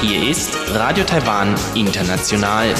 [0.00, 2.72] Hier ist Radio Taiwan International.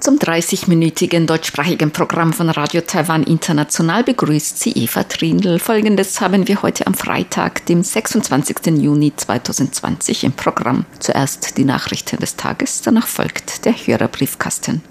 [0.00, 5.60] Zum 30-minütigen deutschsprachigen Programm von Radio Taiwan International begrüßt sie Eva Trindl.
[5.60, 8.82] Folgendes haben wir heute am Freitag, dem 26.
[8.82, 10.84] Juni 2020 im Programm.
[10.98, 14.82] Zuerst die Nachrichten des Tages, danach folgt der Hörerbriefkasten.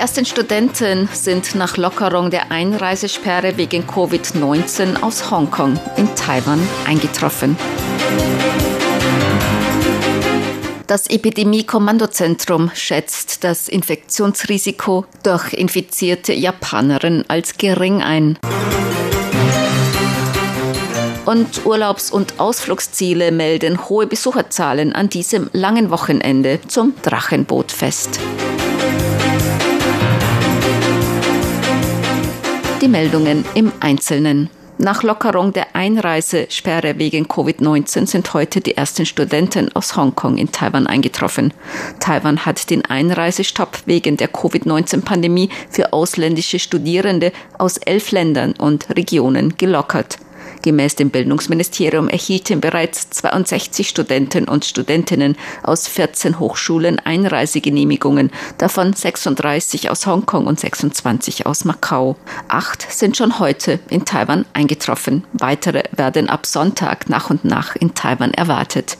[0.00, 7.54] Ersten Studenten sind nach Lockerung der Einreisesperre wegen Covid-19 aus Hongkong in Taiwan eingetroffen.
[10.86, 18.38] Das Epidemie-Kommandozentrum schätzt das Infektionsrisiko durch infizierte Japanerinnen als gering ein.
[21.26, 28.18] Und Urlaubs- und Ausflugsziele melden hohe Besucherzahlen an diesem langen Wochenende zum Drachenbootfest.
[32.80, 34.48] Die Meldungen im Einzelnen.
[34.78, 40.86] Nach Lockerung der Einreisesperre wegen Covid-19 sind heute die ersten Studenten aus Hongkong in Taiwan
[40.86, 41.52] eingetroffen.
[42.00, 49.58] Taiwan hat den Einreisestopp wegen der Covid-19-Pandemie für ausländische Studierende aus elf Ländern und Regionen
[49.58, 50.16] gelockert.
[50.62, 59.90] Gemäß dem Bildungsministerium erhielten bereits 62 Studenten und Studentinnen aus 14 Hochschulen Einreisegenehmigungen, davon 36
[59.90, 62.16] aus Hongkong und 26 aus Macau.
[62.48, 65.24] Acht sind schon heute in Taiwan eingetroffen.
[65.32, 68.98] Weitere werden ab Sonntag nach und nach in Taiwan erwartet.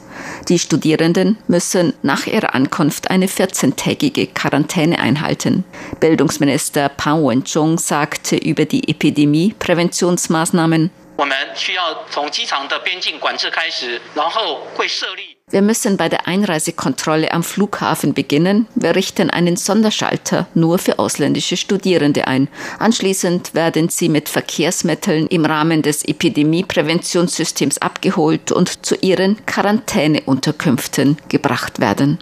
[0.49, 5.63] Die Studierenden müssen nach ihrer Ankunft eine 14-tägige Quarantäne einhalten.
[5.99, 10.89] Bildungsminister Pang Wen-chung sagte über die Epidemie-Präventionsmaßnahmen
[11.20, 15.36] 我们需要从机场的边境管制开始，然后会设立。
[15.48, 18.66] wir müssen bei der Einreisekontrolle am Flughafen beginnen.
[18.74, 22.48] Wir richten einen Sonderschalter nur für ausländische Studierende ein.
[22.80, 31.78] Anschließend werden sie mit Verkehrsmitteln im Rahmen des Epidemiepräventionssystems abgeholt und zu ihren Quarantäneunterkünften gebracht
[31.78, 32.18] werden.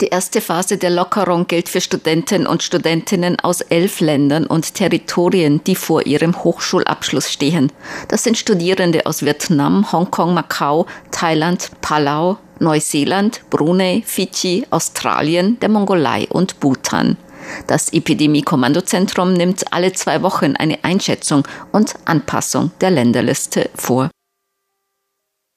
[0.00, 5.64] die erste Phase der Lockerung gilt für Studenten und Studentinnen aus elf Ländern und Territorien,
[5.64, 7.72] die vor ihrem Hochschulabschluss stehen.
[8.08, 16.28] Das sind Studierende aus Vietnam, Hongkong, Macau, Thailand, Palau, Neuseeland, Brunei, Fidschi, Australien, der Mongolei
[16.28, 17.16] und Bhutan.
[17.66, 24.10] Das Epidemie-Kommandozentrum nimmt alle zwei Wochen eine Einschätzung und Anpassung der Länderliste vor.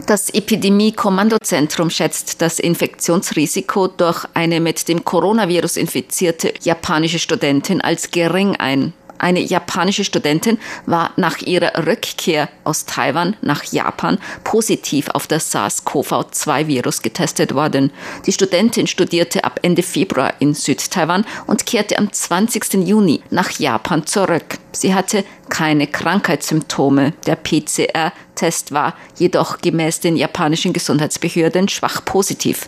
[0.05, 8.55] Das Epidemie-Kommandozentrum schätzt das Infektionsrisiko durch eine mit dem Coronavirus infizierte japanische Studentin als gering
[8.57, 8.93] ein.
[9.17, 17.01] Eine japanische Studentin war nach ihrer Rückkehr aus Taiwan nach Japan positiv auf das SARS-CoV-2-Virus
[17.01, 17.91] getestet worden.
[18.25, 22.85] Die Studentin studierte ab Ende Februar in Südtaiwan und kehrte am 20.
[22.85, 24.57] Juni nach Japan zurück.
[24.71, 27.13] Sie hatte keine Krankheitssymptome.
[27.25, 32.67] Der PCR-Test war jedoch gemäß den japanischen Gesundheitsbehörden schwach positiv.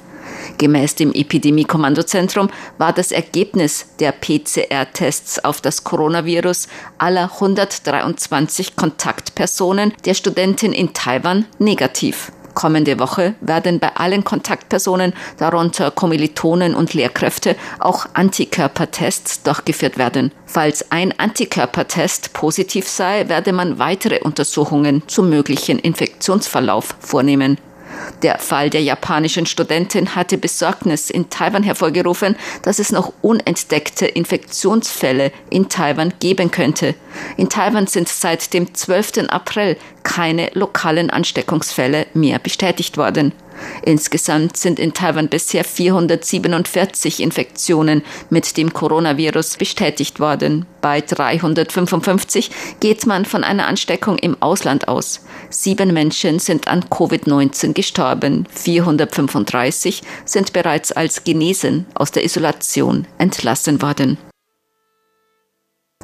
[0.57, 6.67] Gemäß dem Epidemie-Kommandozentrum war das Ergebnis der PCR-Tests auf das Coronavirus
[6.97, 12.31] aller 123 Kontaktpersonen der Studentin in Taiwan negativ.
[12.57, 20.31] Kommende Woche werden bei allen Kontaktpersonen, darunter Kommilitonen und Lehrkräfte, auch Antikörpertests durchgeführt werden.
[20.47, 27.59] Falls ein Antikörpertest positiv sei, werde man weitere Untersuchungen zum möglichen Infektionsverlauf vornehmen.
[28.21, 35.31] Der Fall der japanischen Studentin hatte Besorgnis in Taiwan hervorgerufen, dass es noch unentdeckte Infektionsfälle
[35.49, 36.95] in Taiwan geben könnte.
[37.37, 39.29] In Taiwan sind seit dem 12.
[39.29, 43.33] April keine lokalen Ansteckungsfälle mehr bestätigt worden.
[43.83, 50.65] Insgesamt sind in Taiwan bisher 447 Infektionen mit dem Coronavirus bestätigt worden.
[50.79, 55.25] Bei 355 geht man von einer Ansteckung im Ausland aus.
[55.49, 58.47] Sieben Menschen sind an Covid-19 gestorben.
[58.53, 64.17] 435 sind bereits als genesen aus der Isolation entlassen worden.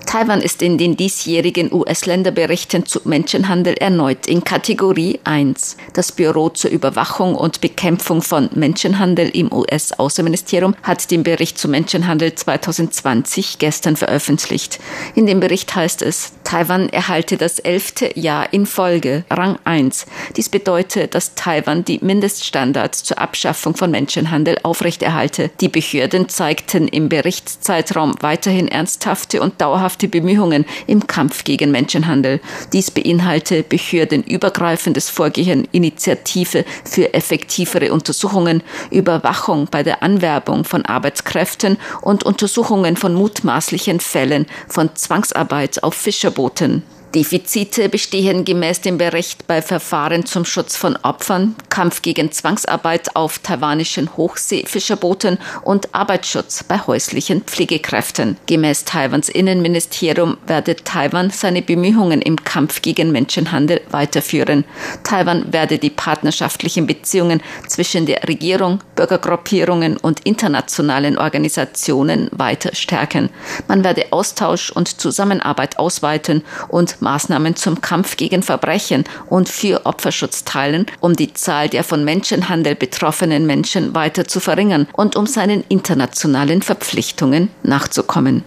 [0.05, 5.75] Taiwan ist in den diesjährigen US-Länderberichten zu Menschenhandel erneut in Kategorie 1.
[5.93, 12.35] Das Büro zur Überwachung und Bekämpfung von Menschenhandel im US-Außenministerium hat den Bericht zu Menschenhandel
[12.35, 14.79] 2020 gestern veröffentlicht.
[15.15, 20.05] In dem Bericht heißt es, Taiwan erhalte das elfte Jahr in Folge Rang 1.
[20.35, 25.49] Dies bedeutet, dass Taiwan die Mindeststandards zur Abschaffung von Menschenhandel aufrechterhalte.
[25.59, 32.39] Die Behörden zeigten im Berichtszeitraum weiterhin ernsthafte und dauerhafte ernsthafte Bemühungen im Kampf gegen Menschenhandel.
[32.71, 42.23] Dies beinhalte behördenübergreifendes Vorgehen, Initiative für effektivere Untersuchungen, Überwachung bei der Anwerbung von Arbeitskräften und
[42.23, 46.83] Untersuchungen von mutmaßlichen Fällen von Zwangsarbeit auf Fischerbooten.
[47.15, 53.37] Defizite bestehen gemäß dem Bericht bei Verfahren zum Schutz von Opfern, Kampf gegen Zwangsarbeit auf
[53.37, 58.37] taiwanischen Hochseefischerbooten und Arbeitsschutz bei häuslichen Pflegekräften.
[58.47, 64.65] Gemäß Taiwans Innenministerium werde Taiwan seine Bemühungen im Kampf gegen Menschenhandel weiterführen.
[65.03, 73.29] Taiwan werde die partnerschaftlichen Beziehungen zwischen der Regierung, Bürgergruppierungen und internationalen Organisationen weiter stärken.
[73.67, 80.43] Man werde Austausch und Zusammenarbeit ausweiten und Maßnahmen zum Kampf gegen Verbrechen und für Opferschutz
[80.43, 85.63] teilen, um die Zahl der von Menschenhandel betroffenen Menschen weiter zu verringern und um seinen
[85.69, 88.43] internationalen Verpflichtungen nachzukommen.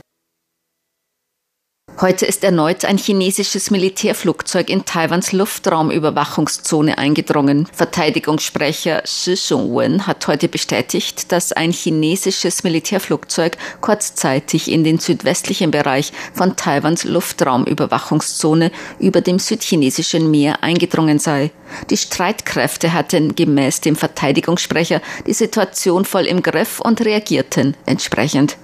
[1.99, 7.67] Heute ist erneut ein chinesisches Militärflugzeug in Taiwans Luftraumüberwachungszone eingedrungen.
[7.73, 16.13] Verteidigungssprecher Shi Shongwen hat heute bestätigt, dass ein chinesisches Militärflugzeug kurzzeitig in den südwestlichen Bereich
[16.35, 21.51] von Taiwans Luftraumüberwachungszone über dem südchinesischen Meer eingedrungen sei.
[21.89, 28.59] Die Streitkräfte hatten gemäß dem Verteidigungssprecher die Situation voll im Griff und reagierten entsprechend.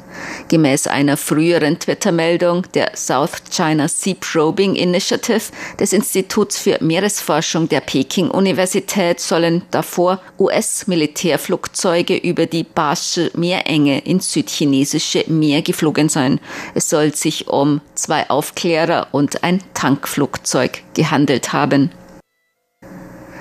[0.48, 7.80] Gemäß einer früheren Twitter-Meldung der South China Sea Probing Initiative des Instituts für Meeresforschung der
[7.80, 16.40] Peking-Universität sollen davor US-Militärflugzeuge über die Bashi Meerenge ins südchinesische Meer geflogen sein.
[16.74, 21.90] Es soll sich um zwei Aufklärer und ein Tankflugzeug gehandelt haben.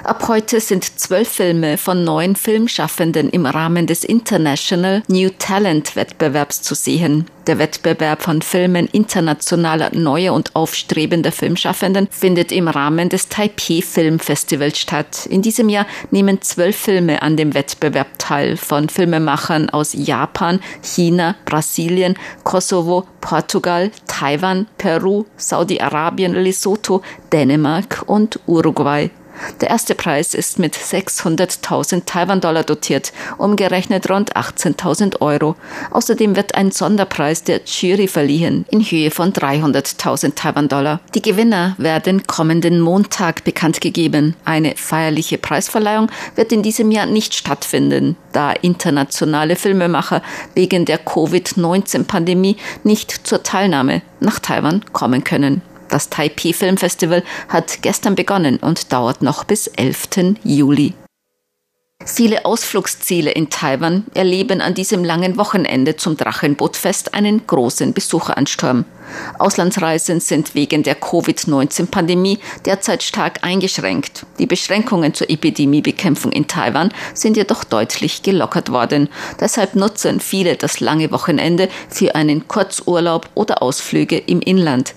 [0.04, 6.64] Ab heute sind zwölf Filme von neun Filmschaffenden im Rahmen des International New Talent Wettbewerbs
[6.64, 7.28] zu sehen.
[7.46, 14.18] Der Wettbewerb von Filmen internationaler neuer und aufstrebender Filmschaffenden findet im Rahmen des Taipei Film
[14.20, 15.28] Festivals statt.
[15.28, 21.36] In diesem Jahr nehmen zwölf Filme an dem Wettbewerb teil von Filmemachern aus Japan, China,
[21.46, 29.12] Brasilien, Kosovo, Portugal, Taiwan, Peru, Saudi-Arabien, Lesotho, Dänemark und Uruguay.
[29.62, 35.56] Der erste Preis ist mit 600.000 Taiwan-Dollar dotiert, umgerechnet rund 18.000 Euro.
[35.92, 41.00] Außerdem wird ein Sonderpreis der Jury verliehen in Höhe von 300.000 Taiwan-Dollar.
[41.16, 44.36] Die Gewinner werden kommenden Montag bekannt gegeben.
[44.46, 50.22] Eine feierliche Preisverleihung wird in diesem Jahr nicht stattfinden, da internationale Filmemacher
[50.56, 55.62] wegen der Covid-19-Pandemie nicht zur Teilnahme nach Taiwan kommen können.
[55.92, 60.38] Das Taipei Film Festival hat gestern begonnen und dauert noch bis 11.
[60.44, 60.94] Juli.
[62.06, 68.86] Viele Ausflugsziele in Taiwan erleben an diesem langen Wochenende zum Drachenbootfest einen großen Besucheransturm.
[69.38, 74.26] Auslandsreisen sind wegen der Covid-19-Pandemie derzeit stark eingeschränkt.
[74.40, 79.10] Die Beschränkungen zur Epidemiebekämpfung in Taiwan sind jedoch deutlich gelockert worden.
[79.40, 84.96] Deshalb nutzen viele das lange Wochenende für einen Kurzurlaub oder Ausflüge im Inland.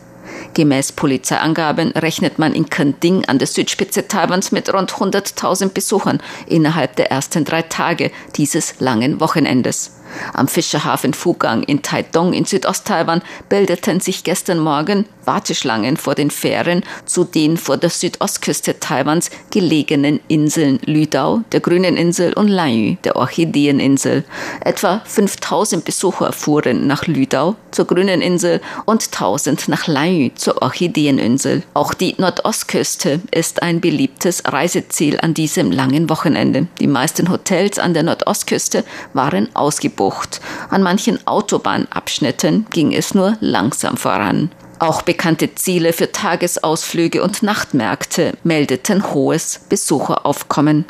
[0.55, 6.95] Gemäß Polizeiangaben rechnet man in Kending an der Südspitze Taiwans mit rund 100.000 Besuchern innerhalb
[6.97, 9.91] der ersten drei Tage dieses langen Wochenendes.
[10.33, 16.83] Am Fischerhafen Fugang in Taidong in Südost-Taiwan bildeten sich gestern Morgen Warteschlangen vor den Fähren
[17.07, 23.17] zu den vor der Südostküste Taiwans gelegenen Inseln Lüdao, der Grünen Insel und Lanyu, der
[23.17, 24.25] Orchideeninsel.
[24.61, 31.63] Etwa 5000 Besucher fuhren nach Lüdao, zur Grünen Insel und 1000 nach Lanyu, zur Orchideeninsel.
[31.75, 36.67] Auch die Nordostküste ist ein beliebtes Reiseziel an diesem langen Wochenende.
[36.81, 40.43] Die meisten Hotels an der Nordostküste waren ausgebucht Bucht.
[40.69, 44.51] An manchen Autobahnabschnitten ging es nur langsam voran.
[44.79, 50.85] Auch bekannte Ziele für Tagesausflüge und Nachtmärkte meldeten hohes Besucheraufkommen.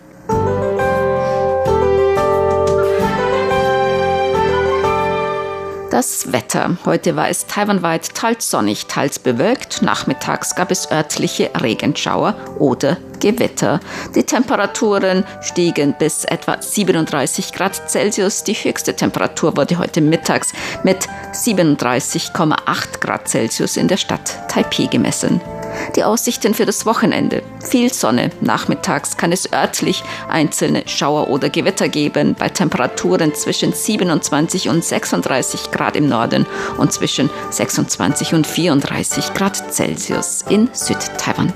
[5.94, 6.76] Das Wetter.
[6.84, 9.80] Heute war es taiwanweit teils sonnig, teils bewölkt.
[9.80, 13.78] Nachmittags gab es örtliche Regenschauer oder Gewitter.
[14.16, 18.42] Die Temperaturen stiegen bis etwa 37 Grad Celsius.
[18.42, 25.40] Die höchste Temperatur wurde heute mittags mit 37,8 Grad Celsius in der Stadt Taipei gemessen.
[25.96, 27.42] Die Aussichten für das Wochenende.
[27.60, 28.30] Viel Sonne.
[28.40, 35.70] Nachmittags kann es örtlich einzelne Schauer oder Gewitter geben bei Temperaturen zwischen 27 und 36
[35.70, 36.46] Grad im Norden
[36.78, 41.52] und zwischen 26 und 34 Grad Celsius in Südtaiwan.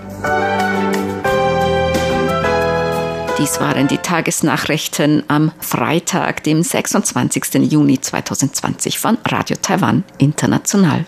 [3.38, 7.70] Dies waren die Tagesnachrichten am Freitag, dem 26.
[7.70, 11.04] Juni 2020 von Radio Taiwan International.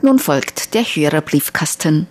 [0.00, 2.06] Nun folgt der Hörerbriefkasten.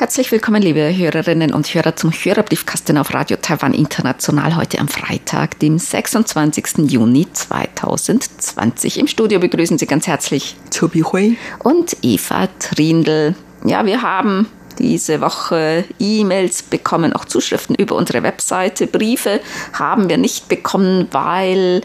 [0.00, 5.58] Herzlich willkommen, liebe Hörerinnen und Hörer, zum Hörerbriefkasten auf Radio Taiwan International heute am Freitag,
[5.58, 6.90] dem 26.
[6.90, 8.98] Juni 2020.
[8.98, 13.34] Im Studio begrüßen Sie ganz herzlich Tobi Hui und Eva Trindl.
[13.66, 14.46] Ja, wir haben
[14.78, 18.86] diese Woche E-Mails bekommen, auch Zuschriften über unsere Webseite.
[18.86, 19.42] Briefe
[19.74, 21.82] haben wir nicht bekommen, weil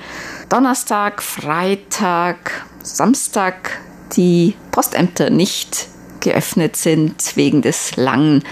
[0.47, 3.71] Donnerstag, Freitag, Samstag
[4.15, 5.89] die Postämter nicht
[6.25, 8.43] geöffnet sind wegen des langen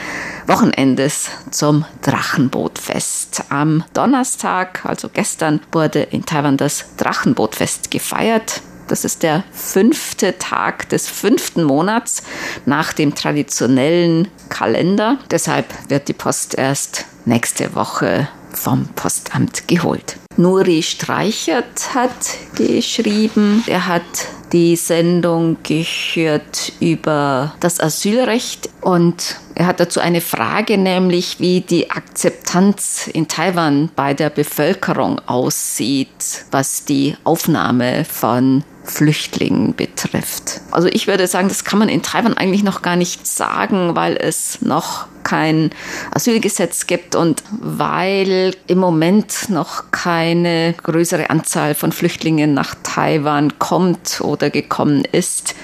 [0.46, 3.46] Wochenendes zum Drachenbootfest.
[3.50, 8.62] Am Donnerstag, also gestern, wurde in Taiwan das Drachenbootfest gefeiert.
[8.88, 12.22] Das ist der fünfte Tag des fünften Monats
[12.68, 15.18] nach dem traditionellen Kalender.
[15.32, 20.18] Deshalb wird die Post erst nächste Woche vom Postamt geholt.
[20.38, 22.12] Nuri Streichert hat
[22.56, 24.04] geschrieben, er hat
[24.52, 31.92] die Sendung gehört über das Asylrecht und er hat dazu eine Frage, nämlich wie die
[31.92, 40.62] Akzeptanz in Taiwan bei der Bevölkerung aussieht, was die Aufnahme von Flüchtlingen betrifft.
[40.72, 44.18] Also ich würde sagen, das kann man in Taiwan eigentlich noch gar nicht sagen, weil
[44.18, 45.72] es noch kein
[46.12, 54.20] Asylgesetz gibt und weil im Moment noch keine größere Anzahl von Flüchtlingen nach Taiwan kommt
[54.22, 55.56] oder gekommen ist.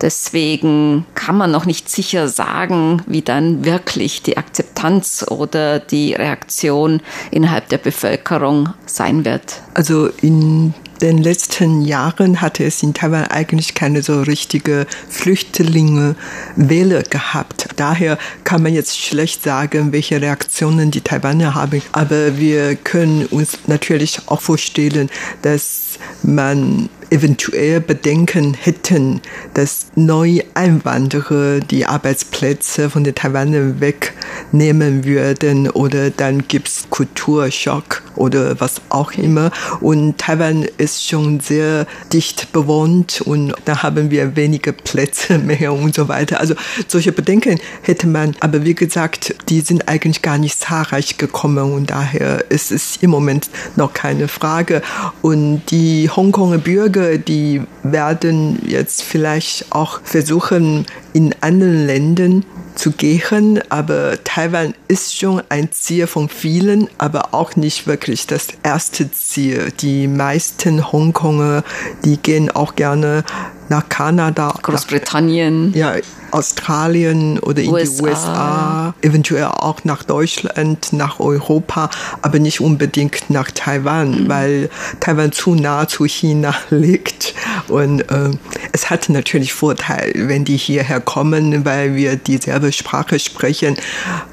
[0.00, 7.00] Deswegen kann man noch nicht sicher sagen, wie dann wirklich die Akzeptanz oder die Reaktion
[7.30, 9.60] innerhalb der Bevölkerung sein wird.
[9.74, 17.68] Also in den letzten Jahren hatte es in Taiwan eigentlich keine so richtige Flüchtlinge-Welle gehabt.
[17.76, 21.82] Daher kann man jetzt schlecht sagen, welche Reaktionen die Taiwaner haben.
[21.92, 25.10] Aber wir können uns natürlich auch vorstellen,
[25.42, 29.20] dass man eventuell Bedenken hätten,
[29.52, 38.58] dass neue Einwanderer die Arbeitsplätze von den Taiwanern wegnehmen würden oder dann gibt's Kulturschock oder
[38.60, 39.50] was auch immer.
[39.80, 45.94] Und Taiwan ist schon sehr dicht bewohnt und da haben wir weniger Plätze mehr und
[45.94, 46.40] so weiter.
[46.40, 46.54] Also
[46.88, 51.90] solche Bedenken hätte man, aber wie gesagt, die sind eigentlich gar nicht zahlreich gekommen und
[51.90, 54.80] daher ist es im Moment noch keine Frage.
[55.20, 62.44] Und die Hongkonger Bürger denke, die werden jetzt vielleicht auch versuchen, in anderen Ländern
[62.74, 68.48] zu gehen, aber Taiwan ist schon ein Ziel von vielen, aber auch nicht wirklich das
[68.62, 69.72] erste Ziel.
[69.80, 71.64] Die meisten Hongkonger,
[72.04, 73.24] die gehen auch gerne
[73.68, 75.70] nach Kanada, Großbritannien.
[75.70, 75.94] Nach, ja,
[76.32, 77.96] Australien oder in USA.
[77.96, 81.90] die USA, eventuell auch nach Deutschland, nach Europa,
[82.22, 84.28] aber nicht unbedingt nach Taiwan, mhm.
[84.28, 84.70] weil
[85.00, 87.34] Taiwan zu nah zu China liegt.
[87.68, 88.30] Und äh,
[88.72, 93.76] es hat natürlich Vorteil, wenn die hierher kommen, weil wir dieselbe Sprache sprechen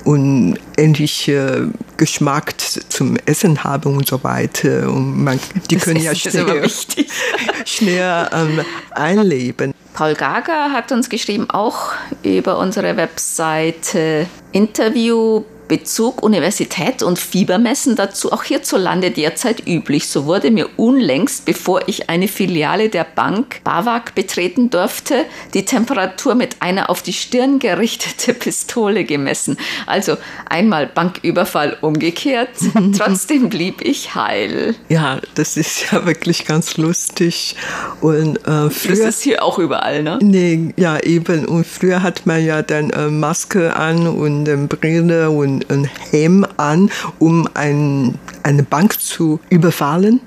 [0.05, 2.53] und ähnliche Geschmack
[2.89, 4.89] zum Essen haben und so weiter.
[4.89, 5.39] Und man,
[5.69, 6.69] die das können ja schnell,
[7.65, 9.73] schnell ähm, einleben.
[9.99, 11.91] Paul Gager hat uns geschrieben, auch
[12.23, 20.09] über unsere Webseite Interview Bezug Universität und Fiebermessen dazu auch hierzulande derzeit üblich.
[20.09, 26.33] So wurde mir unlängst, bevor ich eine Filiale der Bank BAWAG betreten durfte, die Temperatur
[26.33, 29.57] mit einer auf die Stirn gerichtete Pistole gemessen.
[29.85, 30.17] Also
[30.49, 32.49] einmal Banküberfall umgekehrt.
[32.97, 34.73] Trotzdem blieb ich heil.
[34.89, 37.55] Ja, das ist ja wirklich ganz lustig.
[38.01, 40.17] Und äh, früher, das ist hier auch überall, ne?
[40.19, 41.45] Nee, ja eben.
[41.45, 46.45] Und früher hat man ja dann äh, Maske an und äh, Brille und ein Helm
[46.57, 50.21] an, um ein, eine Bank zu überfallen.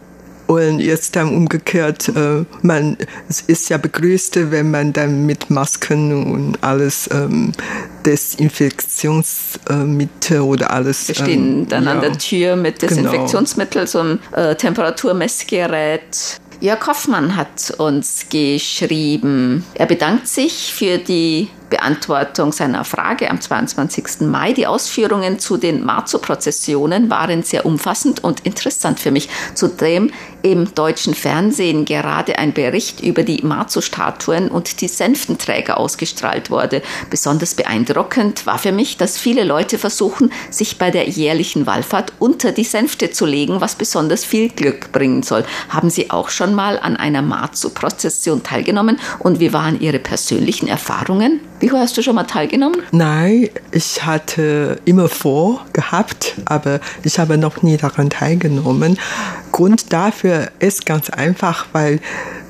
[0.49, 2.99] Und jetzt dann umgekehrt, äh, man
[3.29, 7.53] es ist ja begrüßt, wenn man dann mit Masken und alles ähm,
[8.05, 11.09] Desinfektionsmittel oder alles.
[11.09, 12.91] Wir stehen ähm, dann ja, an der Tür mit genau.
[12.91, 13.91] Desinfektionsmittel, genau.
[13.91, 16.39] so einem äh, Temperaturmessgerät.
[16.61, 24.21] Jörg Hoffmann hat uns geschrieben, er bedankt sich für die Beantwortung seiner Frage am 22.
[24.21, 24.53] Mai.
[24.53, 29.31] Die Ausführungen zu den Marzo-Prozessionen waren sehr umfassend und interessant für mich.
[29.55, 30.11] Zudem
[30.43, 36.83] im deutschen Fernsehen gerade ein Bericht über die Marzo-Statuen und die Sänftenträger ausgestrahlt wurde.
[37.09, 42.53] Besonders beeindruckend war für mich, dass viele Leute versuchen, sich bei der jährlichen Wallfahrt unter
[42.53, 45.45] die Sänfte zu legen, was besonders viel Glück bringen soll.
[45.71, 51.41] Haben Sie auch schon mal an einer Marzo-Prozession teilgenommen und wie waren Ihre persönlichen Erfahrungen?
[51.63, 52.83] Wie hast du schon mal teilgenommen?
[52.91, 58.99] Nein, ich hatte immer vor gehabt, aber ich habe noch nie daran teilgenommen.
[59.53, 62.01] Grund dafür ist ganz einfach, weil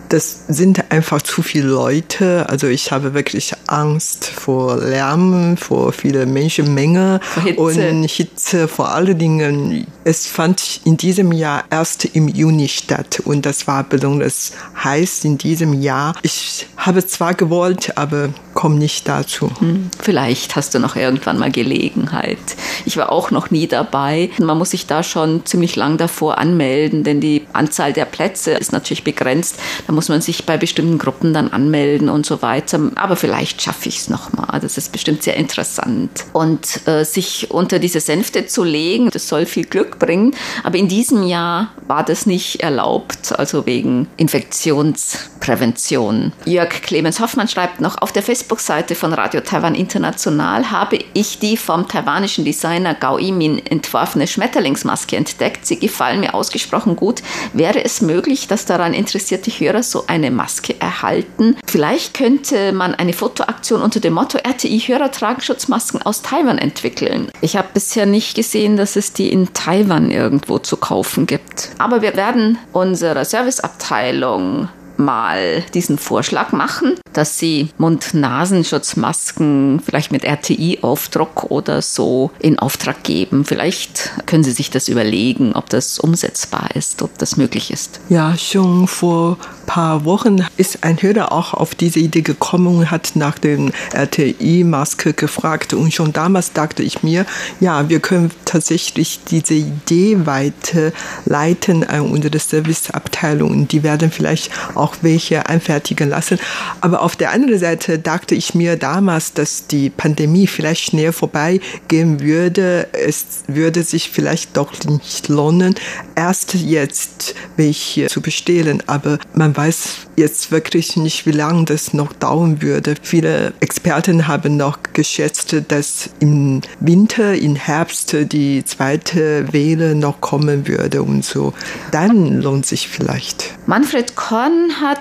[0.08, 2.46] das sind einfach zu viele Leute.
[2.48, 7.60] Also ich habe wirklich Angst vor Lärm, vor viele Menschenmenge Hitze.
[7.60, 8.68] und Hitze.
[8.68, 13.84] Vor allen Dingen, es fand in diesem Jahr erst im Juni statt und das war
[13.84, 14.52] besonders
[14.84, 16.14] heiß in diesem Jahr.
[16.22, 19.50] Ich habe zwar gewollt, aber komme nicht dazu.
[19.60, 22.38] Hm, vielleicht hast du noch irgendwann mal Gelegenheit.
[22.84, 24.28] Ich war auch noch nie dabei.
[24.38, 28.72] Man muss sich da schon ziemlich lang davor anmelden, denn die Anzahl der Plätze ist
[28.72, 29.58] natürlich begrenzt.
[29.86, 32.90] Da muss muss man sich bei bestimmten Gruppen dann anmelden und so weiter.
[32.96, 34.60] Aber vielleicht schaffe ich es nochmal.
[34.60, 36.24] Das ist bestimmt sehr interessant.
[36.32, 40.34] Und äh, sich unter diese Sänfte zu legen, das soll viel Glück bringen.
[40.64, 46.32] Aber in diesem Jahr war das nicht erlaubt, also wegen Infektionsprävention.
[46.44, 51.56] Jörg Clemens Hoffmann schreibt noch, auf der Facebook-Seite von Radio Taiwan International habe ich die
[51.56, 55.66] vom taiwanischen Designer Gao Yimin entworfene Schmetterlingsmaske entdeckt.
[55.66, 57.22] Sie gefallen mir ausgesprochen gut.
[57.52, 61.56] Wäre es möglich, dass daran interessierte Hörer so eine Maske erhalten.
[61.66, 63.12] Vielleicht könnte man eine
[63.52, 67.28] Fotoaktion unter dem Motto RTI-Hörer tragen Schutzmasken aus Taiwan entwickeln.
[67.42, 71.68] Ich habe bisher nicht gesehen, dass es die in Taiwan irgendwo zu kaufen gibt.
[71.76, 81.50] Aber wir werden unserer Serviceabteilung mal diesen Vorschlag machen, dass sie Mund-Nasenschutzmasken vielleicht mit RTI-Aufdruck
[81.50, 83.44] oder so in Auftrag geben.
[83.44, 88.00] Vielleicht können Sie sich das überlegen, ob das umsetzbar ist, ob das möglich ist.
[88.08, 93.12] Ja, schon vor paar Wochen ist ein Hörer auch auf diese Idee gekommen und hat
[93.14, 95.72] nach den RTI-Maske gefragt.
[95.74, 97.26] Und schon damals dachte ich mir,
[97.60, 103.68] ja, wir können tatsächlich diese Idee weiterleiten an unsere Serviceabteilung.
[103.68, 106.38] Die werden vielleicht auch welche anfertigen lassen.
[106.80, 112.20] Aber auf der anderen Seite dachte ich mir damals, dass die Pandemie vielleicht schnell vorbeigehen
[112.20, 112.88] würde.
[112.92, 115.74] Es würde sich vielleicht doch nicht lohnen,
[116.14, 118.82] erst jetzt welche zu bestellen.
[118.86, 119.18] Aber
[119.52, 122.94] man weiß jetzt wirklich nicht, wie lange das noch dauern würde.
[123.02, 130.66] Viele Experten haben noch geschätzt, dass im Winter, im Herbst die zweite Welle noch kommen
[130.66, 131.52] würde und so.
[131.90, 133.54] Dann lohnt sich vielleicht.
[133.66, 135.00] Manfred Korn hat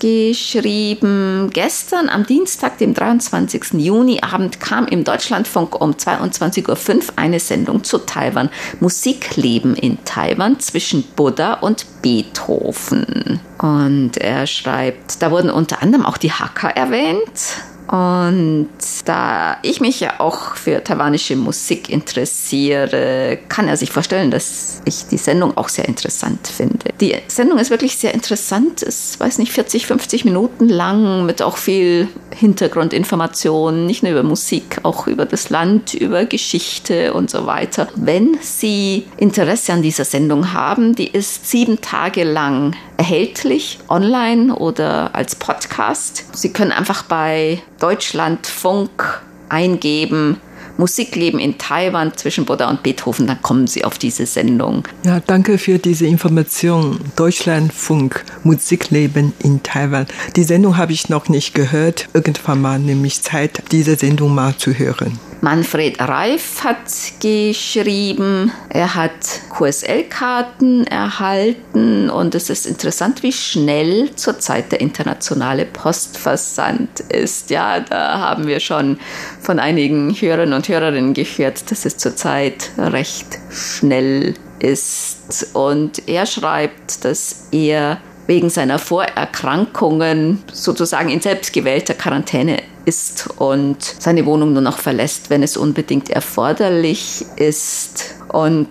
[0.00, 3.74] geschrieben, gestern am Dienstag, dem 23.
[3.74, 8.50] Juni Abend kam im Deutschlandfunk um 22.05 Uhr eine Sendung zu Taiwan.
[8.80, 13.40] Musikleben in Taiwan zwischen Buddha und Beethoven.
[13.58, 17.62] Und er schreibt, da wurden unter anderem auch die Hacker erwähnt.
[17.90, 18.68] Und
[19.04, 25.06] da ich mich ja auch für taiwanische Musik interessiere, kann er sich vorstellen, dass ich
[25.08, 26.90] die Sendung auch sehr interessant finde.
[27.00, 31.56] Die Sendung ist wirklich sehr interessant, ist, weiß nicht, 40, 50 Minuten lang mit auch
[31.56, 37.88] viel Hintergrundinformationen, nicht nur über Musik, auch über das Land, über Geschichte und so weiter.
[37.96, 45.14] Wenn Sie Interesse an dieser Sendung haben, die ist sieben Tage lang erhältlich, online oder
[45.14, 46.26] als Podcast.
[46.32, 50.36] Sie können einfach bei Deutschlandfunk eingeben,
[50.76, 54.84] Musikleben in Taiwan zwischen Buddha und Beethoven, dann kommen Sie auf diese Sendung.
[55.04, 56.98] Ja, danke für diese Information.
[57.16, 60.06] Deutschlandfunk, Musikleben in Taiwan.
[60.36, 62.08] Die Sendung habe ich noch nicht gehört.
[62.14, 65.18] Irgendwann mal nehme ich Zeit, diese Sendung mal zu hören.
[65.42, 74.70] Manfred Reif hat geschrieben, er hat QSL-Karten erhalten und es ist interessant, wie schnell zurzeit
[74.70, 77.48] der internationale Postversand ist.
[77.48, 78.98] Ja, da haben wir schon
[79.40, 85.48] von einigen Hörern und Hörerinnen gehört, dass es zurzeit recht schnell ist.
[85.54, 92.58] Und er schreibt, dass er wegen seiner Vorerkrankungen sozusagen in selbstgewählter Quarantäne
[92.90, 98.16] ist und seine Wohnung nur noch verlässt, wenn es unbedingt erforderlich ist.
[98.28, 98.68] Und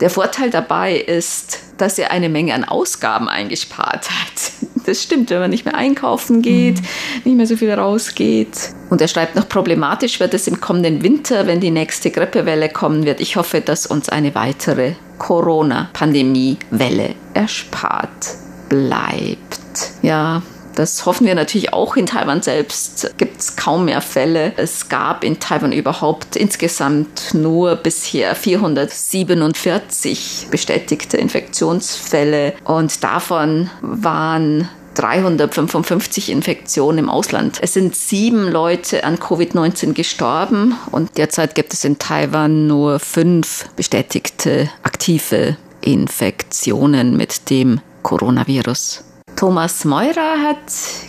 [0.00, 4.32] der Vorteil dabei ist, dass er eine Menge an Ausgaben eingespart hat.
[4.84, 6.86] Das stimmt, wenn man nicht mehr einkaufen geht, mhm.
[7.22, 8.72] nicht mehr so viel rausgeht.
[8.90, 13.04] Und er schreibt noch, problematisch wird es im kommenden Winter, wenn die nächste Grippewelle kommen
[13.04, 13.20] wird.
[13.20, 18.34] Ich hoffe, dass uns eine weitere Corona-Pandemie-Welle erspart
[18.68, 19.60] bleibt.
[20.02, 20.42] Ja,
[20.74, 21.96] Das hoffen wir natürlich auch.
[21.96, 24.52] In Taiwan selbst gibt es kaum mehr Fälle.
[24.56, 36.30] Es gab in Taiwan überhaupt insgesamt nur bisher 447 bestätigte Infektionsfälle und davon waren 355
[36.30, 37.58] Infektionen im Ausland.
[37.60, 43.66] Es sind sieben Leute an Covid-19 gestorben und derzeit gibt es in Taiwan nur fünf
[43.76, 49.04] bestätigte aktive Infektionen mit dem Coronavirus.
[49.36, 50.58] Thomas Meurer hat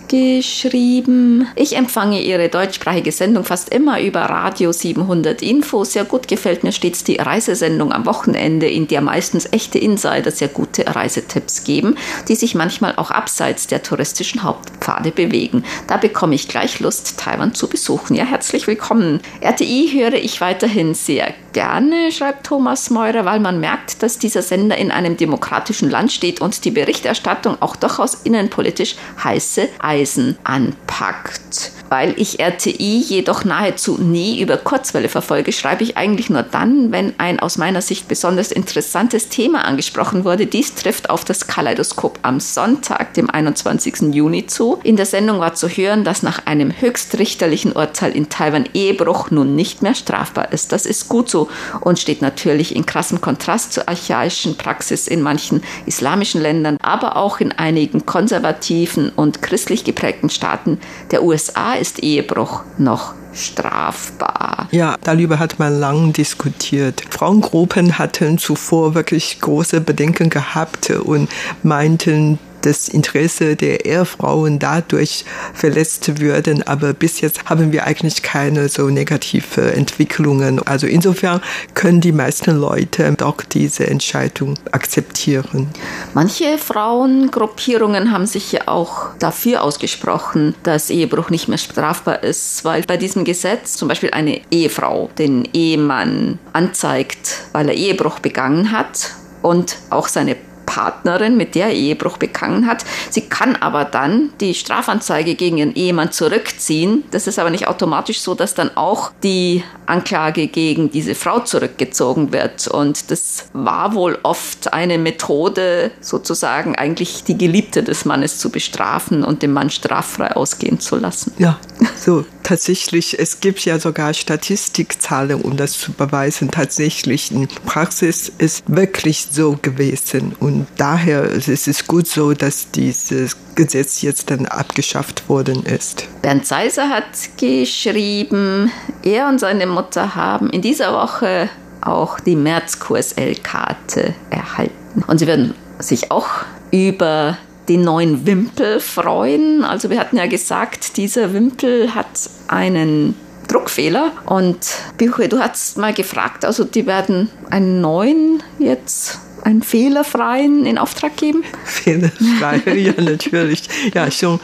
[0.07, 5.83] geschrieben, ich empfange Ihre deutschsprachige Sendung fast immer über Radio 700 Info.
[5.83, 10.49] Sehr gut gefällt mir stets die Reisesendung am Wochenende, in der meistens echte Insider sehr
[10.49, 11.95] gute Reisetipps geben,
[12.27, 15.63] die sich manchmal auch abseits der touristischen Hauptpfade bewegen.
[15.87, 18.15] Da bekomme ich gleich Lust, Taiwan zu besuchen.
[18.15, 19.19] Ja, herzlich willkommen.
[19.41, 24.77] RTI höre ich weiterhin sehr gerne, schreibt Thomas Meurer, weil man merkt, dass dieser Sender
[24.77, 31.71] in einem demokratischen Land steht und die Berichterstattung auch durchaus innenpolitisch heiße Eisen anpackt.
[31.89, 37.13] Weil ich RTI jedoch nahezu nie über Kurzwelle verfolge, schreibe ich eigentlich nur dann, wenn
[37.19, 40.47] ein aus meiner Sicht besonders interessantes Thema angesprochen wurde.
[40.47, 44.13] Dies trifft auf das Kaleidoskop am Sonntag, dem 21.
[44.13, 44.79] Juni zu.
[44.83, 49.55] In der Sendung war zu hören, dass nach einem höchstrichterlichen Urteil in Taiwan Ehebruch nun
[49.55, 50.71] nicht mehr strafbar ist.
[50.71, 51.49] Das ist gut so
[51.81, 57.39] und steht natürlich in krassem Kontrast zur archaischen Praxis in manchen islamischen Ländern, aber auch
[57.39, 60.79] in einigen konservativen und christlich geprägten Staaten
[61.11, 64.67] der USA ist Ehebruch noch strafbar.
[64.71, 67.03] Ja, darüber hat man lang diskutiert.
[67.09, 71.29] Frauengruppen hatten zuvor wirklich große Bedenken gehabt und
[71.63, 76.63] meinten, das Interesse der Ehefrauen dadurch verletzt würden.
[76.63, 80.61] Aber bis jetzt haben wir eigentlich keine so negative Entwicklungen.
[80.65, 81.41] Also insofern
[81.75, 85.69] können die meisten Leute doch diese Entscheidung akzeptieren.
[86.13, 92.83] Manche Frauengruppierungen haben sich ja auch dafür ausgesprochen, dass Ehebruch nicht mehr strafbar ist, weil
[92.83, 99.11] bei diesem Gesetz zum Beispiel eine Ehefrau den Ehemann anzeigt, weil er Ehebruch begangen hat
[99.41, 102.83] und auch seine Partnerin, mit der er Ehebruch begangen hat.
[103.09, 107.03] Sie kann aber dann die Strafanzeige gegen ihren Ehemann zurückziehen.
[107.11, 112.31] Das ist aber nicht automatisch so, dass dann auch die Anklage gegen diese Frau zurückgezogen
[112.31, 112.67] wird.
[112.67, 119.23] Und das war wohl oft eine Methode, sozusagen eigentlich die Geliebte des Mannes zu bestrafen
[119.23, 121.33] und den Mann straffrei ausgehen zu lassen.
[121.37, 121.59] Ja,
[121.97, 126.51] so tatsächlich, es gibt ja sogar Statistikzahlen, um das zu beweisen.
[126.51, 130.35] Tatsächlich, in Praxis ist wirklich so gewesen.
[130.39, 136.07] Und daher ist es gut so, dass dieses Gesetz jetzt dann abgeschafft worden ist.
[136.21, 137.05] Bernd Seiser hat
[137.37, 138.71] geschrieben,
[139.03, 141.49] er und seine Mutter haben in dieser Woche
[141.81, 145.03] auch die Märzkurs-L-Karte erhalten.
[145.07, 146.29] Und sie werden sich auch
[146.71, 147.37] über
[147.69, 149.63] den neuen Wimpel freuen.
[149.63, 153.15] Also wir hatten ja gesagt, dieser Wimpel hat einen
[153.47, 154.11] Druckfehler.
[154.25, 154.59] Und
[154.97, 161.17] Biche, du hast mal gefragt, also die werden einen neuen jetzt einen fehlerfreien in Auftrag
[161.17, 161.43] geben?
[161.65, 163.63] Fehlerfrei, ja natürlich.
[163.93, 164.39] Ja, schon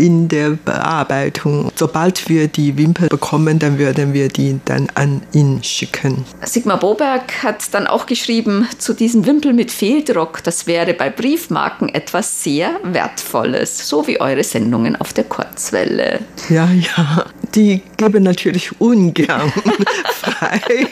[0.00, 1.70] in der Bearbeitung.
[1.76, 6.24] Sobald wir die Wimpel bekommen, dann werden wir die dann an ihn schicken.
[6.42, 11.90] Sigmar Boberg hat dann auch geschrieben, zu diesem Wimpel mit Fehldruck, das wäre bei Briefmarken
[11.90, 16.20] etwas sehr Wertvolles, so wie eure Sendungen auf der Kurzwelle.
[16.48, 19.52] Ja, ja, die geben natürlich ungern
[20.14, 20.86] frei.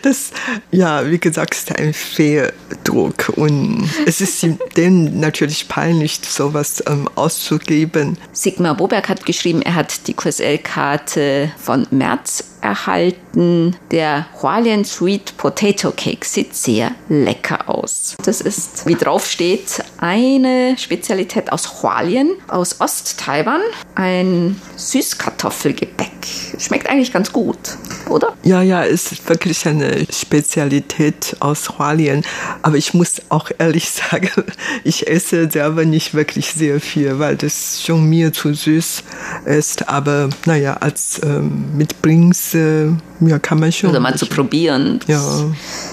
[0.00, 0.30] Das,
[0.70, 8.16] ja, wie gesagt, ist ein Fehldruck und es ist denen natürlich peinlich, sowas ähm, auszugeben.
[8.32, 13.76] Sigmar Boberg hat geschrieben, er hat die QSL-Karte von März erhalten.
[13.90, 18.16] Der Hualien Sweet Potato Cake sieht sehr lecker aus.
[18.24, 23.60] Das ist, wie drauf steht, eine Spezialität aus Hualien, aus Ost-Taiwan.
[23.94, 26.10] Ein Süßkartoffelgebäck.
[26.58, 27.58] Schmeckt eigentlich ganz gut,
[28.08, 28.36] oder?
[28.44, 32.24] Ja, ja, ist wirklich eine Spezialität aus Hualien.
[32.62, 34.30] Aber ich muss auch ehrlich sagen,
[34.84, 39.02] ich esse selber nicht wirklich sehr viel, weil das schon mir zu süß
[39.46, 39.88] ist.
[39.88, 42.88] Aber naja, als ähm, mit Brings äh,
[43.20, 43.90] ja, kann man schon.
[43.90, 45.00] Oder mal zu probieren.
[45.06, 45.22] Ja.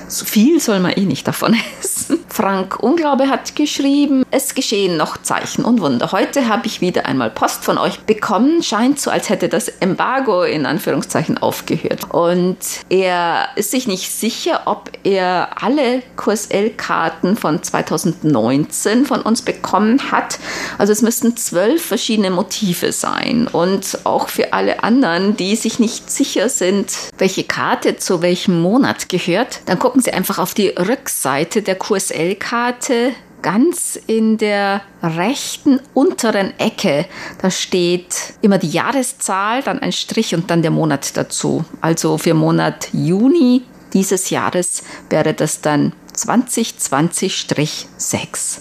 [0.10, 2.20] So viel soll man eh nicht davon essen.
[2.30, 6.12] Frank Unglaube hat geschrieben, es geschehen noch Zeichen und Wunder.
[6.12, 8.64] Heute habe ich wieder einmal Post von euch bekommen.
[8.64, 12.12] Scheint so, als hätte das Embargo in Anführungszeichen aufgehört.
[12.12, 12.58] Und
[12.90, 20.40] er ist sich nicht sicher, ob er alle QSL-Karten von 2019 von uns bekommen hat.
[20.78, 23.48] Also es müssten zwölf verschiedene Motive sein.
[23.52, 29.10] Und auch für alle anderen, die sich nicht sicher sind, welche Karte zu welchem Monat
[29.10, 36.54] gehört, dann gucken Sie einfach auf die Rückseite der QSL-Karte ganz in der rechten unteren
[36.60, 37.06] Ecke,
[37.42, 41.64] da steht immer die Jahreszahl, dann ein Strich und dann der Monat dazu.
[41.82, 45.94] Also für Monat Juni dieses Jahres wäre das dann
[46.28, 48.60] 2020-6.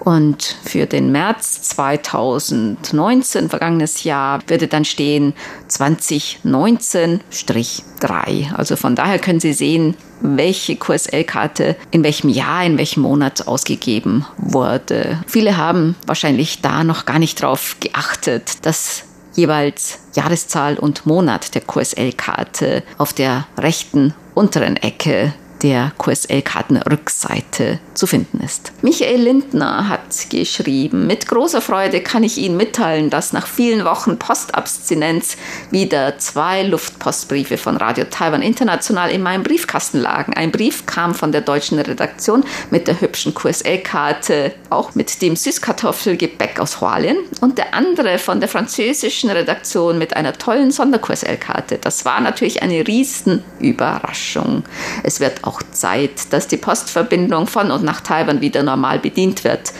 [0.00, 5.32] Und für den März 2019, vergangenes Jahr, würde dann stehen
[5.68, 8.54] 2019-3.
[8.54, 14.24] Also von daher können Sie sehen, welche QSL-Karte in welchem Jahr, in welchem Monat ausgegeben
[14.36, 15.22] wurde.
[15.26, 19.02] Viele haben wahrscheinlich da noch gar nicht drauf geachtet, dass
[19.34, 25.32] jeweils Jahreszahl und Monat der QSL-Karte auf der rechten unteren Ecke
[25.62, 28.72] der QSL-Kartenrückseite zu finden ist.
[28.82, 34.18] Michael Lindner hat geschrieben, mit großer Freude kann ich Ihnen mitteilen, dass nach vielen Wochen
[34.18, 35.36] Postabstinenz
[35.70, 40.34] wieder zwei Luftpostbriefe von Radio Taiwan International in meinem Briefkasten lagen.
[40.34, 46.58] Ein Brief kam von der deutschen Redaktion mit der hübschen QSL-Karte, auch mit dem Süßkartoffelgebäck
[46.58, 51.78] aus Hualien und der andere von der französischen Redaktion mit einer tollen Sonder-QSL-Karte.
[51.78, 54.64] Das war natürlich eine riesen Überraschung.
[55.02, 59.44] Es wird auch auch Zeit, dass die Postverbindung von und nach Taiwan wieder normal bedient
[59.44, 59.72] wird.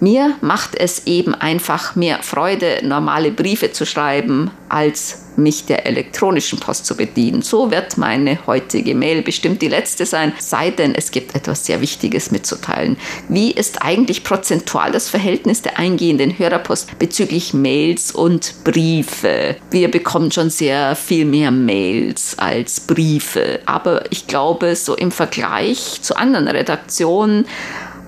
[0.00, 6.58] Mir macht es eben einfach mehr Freude, normale Briefe zu schreiben, als mich der elektronischen
[6.58, 7.42] Post zu bedienen.
[7.42, 11.80] So wird meine heutige Mail bestimmt die letzte sein, sei denn es gibt etwas sehr
[11.80, 12.96] Wichtiges mitzuteilen.
[13.28, 19.56] Wie ist eigentlich prozentual das Verhältnis der eingehenden Hörerpost bezüglich Mails und Briefe?
[19.70, 26.02] Wir bekommen schon sehr viel mehr Mails als Briefe, aber ich glaube, so im Vergleich
[26.02, 27.46] zu anderen Redaktionen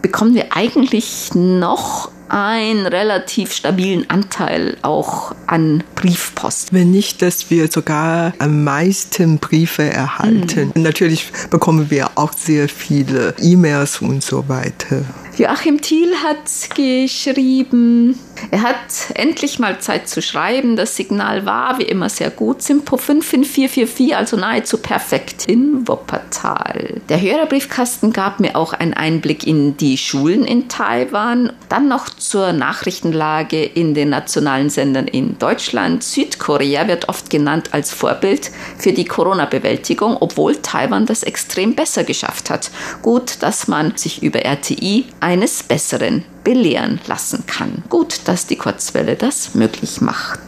[0.02, 6.72] bekommen wir eigentlich noch einen relativ stabilen Anteil auch an Briefpost.
[6.72, 10.72] Wenn nicht, dass wir sogar am meisten Briefe erhalten.
[10.74, 10.82] Mhm.
[10.82, 15.02] Natürlich bekommen wir auch sehr viele E-Mails und so weiter.
[15.40, 18.18] Joachim Thiel hat geschrieben,
[18.50, 18.76] er hat
[19.14, 20.76] endlich mal Zeit zu schreiben.
[20.76, 22.60] Das Signal war wie immer sehr gut.
[22.60, 27.00] Simpo 55444, also nahezu perfekt in Wuppertal.
[27.08, 31.54] Der Hörerbriefkasten gab mir auch einen Einblick in die Schulen in Taiwan.
[31.70, 36.02] Dann noch zur Nachrichtenlage in den nationalen Sendern in Deutschland.
[36.02, 42.50] Südkorea wird oft genannt als Vorbild für die Corona-Bewältigung, obwohl Taiwan das extrem besser geschafft
[42.50, 42.70] hat.
[43.00, 47.84] Gut, dass man sich über RTI eines Besseren belehren lassen kann.
[47.88, 50.40] Gut, dass die Kurzwelle das möglich macht.